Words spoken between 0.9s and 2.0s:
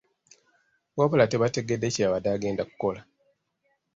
Wabula tebategedde